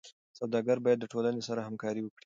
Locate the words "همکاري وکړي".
1.67-2.19